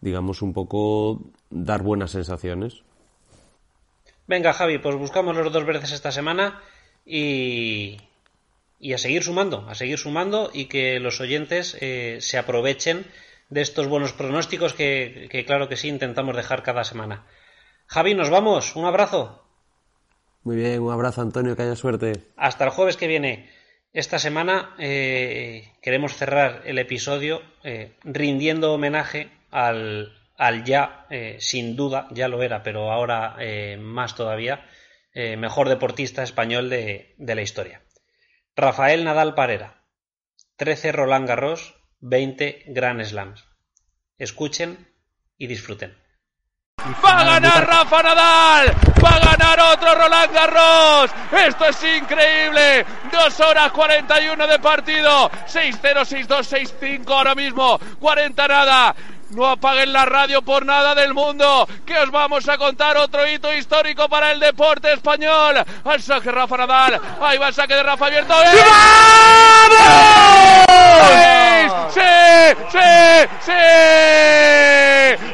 [0.02, 2.82] digamos, un poco dar buenas sensaciones.
[4.28, 6.62] Venga, Javi, pues buscamos los dos verdes esta semana
[7.06, 7.98] y,
[8.80, 13.06] y a seguir sumando, a seguir sumando y que los oyentes eh, se aprovechen
[13.52, 17.28] de estos buenos pronósticos que, que, claro que sí, intentamos dejar cada semana.
[17.86, 19.44] Javi, nos vamos, un abrazo.
[20.44, 22.14] Muy bien, un abrazo Antonio, que haya suerte.
[22.38, 23.50] Hasta el jueves que viene.
[23.92, 31.76] Esta semana eh, queremos cerrar el episodio eh, rindiendo homenaje al, al ya, eh, sin
[31.76, 33.36] duda, ya lo era, pero ahora
[33.80, 34.66] más todavía,
[35.14, 37.82] mejor deportista español de, de, la historia.
[38.56, 39.84] Rafael Nadal Parera,
[40.56, 43.46] 13 Roland Garros, 20 Grand Slams.
[44.18, 44.88] Escuchen
[45.38, 45.98] y disfruten.
[47.04, 48.76] Va a ganar Rafa Nadal.
[49.04, 51.12] Va a ganar otro Roland Garros.
[51.32, 52.86] Esto es increíble.
[53.12, 55.30] Dos horas 41 de partido.
[55.30, 57.80] 6-0, 6-2, 6-5 ahora mismo.
[58.00, 58.96] 40 nada.
[59.30, 63.54] No apaguen la radio por nada del mundo, que os vamos a contar otro hito
[63.54, 65.64] histórico para el deporte español.
[65.86, 68.34] Al saque Rafa Nadal, ahí va el saque de Rafa abierto.
[71.94, 72.02] ¡Sí!
[72.72, 73.28] ¡Sí!
[73.46, 73.52] ¡Sí!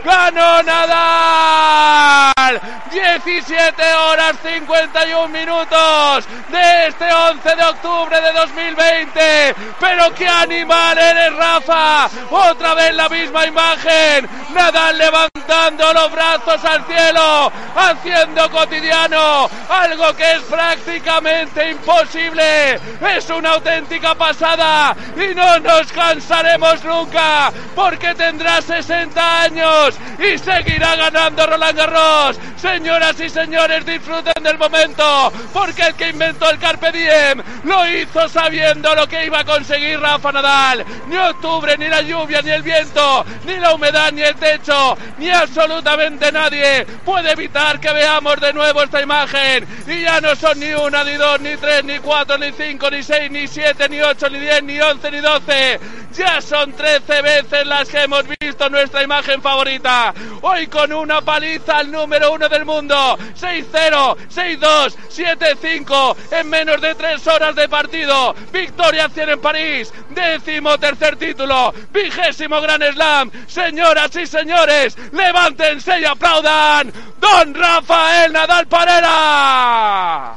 [0.03, 2.61] ¡Ganó Nadal!
[2.91, 9.55] 17 horas 51 minutos de este 11 de octubre de 2020.
[9.79, 12.09] Pero qué animal eres, Rafa.
[12.31, 14.29] Otra vez la misma imagen.
[14.57, 22.79] Nadal levantando los brazos al cielo, haciendo cotidiano algo que es prácticamente imposible.
[23.15, 30.95] Es una auténtica pasada y no nos cansaremos nunca porque tendrá 60 años y seguirá
[30.95, 32.39] ganando Roland Garros.
[32.57, 38.27] Señoras y señores, disfruten del momento, porque el que inventó el Carpe Diem lo hizo
[38.27, 40.83] sabiendo lo que iba a conseguir Rafa Nadal.
[41.07, 45.29] Ni octubre, ni la lluvia, ni el viento, ni la humedad, ni el techo, ni
[45.29, 49.67] absolutamente nadie puede evitar que veamos de nuevo esta imagen.
[49.87, 53.03] Y ya no son ni una, ni dos, ni tres, ni cuatro, ni cinco, ni
[53.03, 55.79] seis, ni siete, ni ocho, ni diez, ni once, ni doce.
[56.13, 60.13] Ya son trece veces las que hemos visto nuestra imagen favorita.
[60.41, 63.17] Hoy con una paliza al número uno del mundo.
[63.39, 68.33] 6-0, 6-2, 7-5 en menos de tres horas de partido.
[68.51, 69.93] Victoria 100 en París.
[70.09, 71.73] Décimo tercer título.
[71.91, 73.31] Vigésimo Gran Slam.
[73.45, 76.91] Señoras y señores, levántense y aplaudan.
[77.19, 80.25] Don Rafael Nadal Parera.